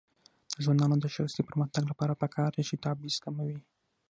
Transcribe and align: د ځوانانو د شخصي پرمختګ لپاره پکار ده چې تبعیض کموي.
د 0.53 0.55
ځوانانو 0.65 0.95
د 1.03 1.05
شخصي 1.15 1.41
پرمختګ 1.49 1.83
لپاره 1.91 2.19
پکار 2.21 2.49
ده 2.55 2.61
چې 2.69 2.81
تبعیض 2.85 3.15
کموي. 3.23 3.59